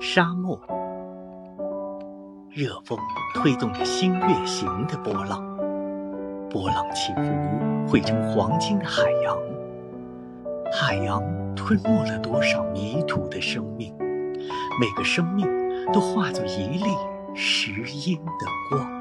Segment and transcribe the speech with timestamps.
[0.00, 0.58] 沙漠，
[2.50, 2.98] 热风
[3.34, 5.42] 推动着星月形的波浪，
[6.48, 7.20] 波浪起伏
[7.86, 9.36] 汇成黄金的海洋，
[10.72, 11.22] 海洋
[11.54, 13.94] 吞没了多少迷途的生命，
[14.80, 15.46] 每个生命
[15.92, 16.84] 都化作一粒
[17.34, 17.72] 石
[18.08, 18.99] 英的光。